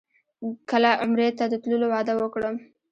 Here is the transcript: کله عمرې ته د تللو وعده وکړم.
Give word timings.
کله 0.69 0.91
عمرې 1.03 1.29
ته 1.37 1.45
د 1.51 1.53
تللو 1.63 1.87
وعده 1.93 2.13
وکړم. 2.17 2.55